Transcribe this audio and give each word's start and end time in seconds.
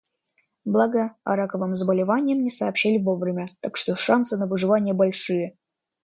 Благо, 0.65 1.15
о 1.23 1.35
раковом 1.35 1.75
заболевании 1.75 2.33
мне 2.33 2.49
сообщили 2.49 2.97
вовремя, 2.97 3.45
так 3.59 3.77
что 3.77 3.95
шансы 3.95 4.35
на 4.35 4.47
выживание 4.47 4.95
большие. 4.95 5.55